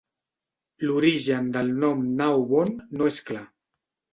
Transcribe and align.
L'origen 0.85 1.51
del 1.57 1.71
nom 1.85 2.03
Gnaw 2.17 2.49
Bone 2.55 2.89
no 2.99 3.11
és 3.15 3.21
clar. 3.29 3.45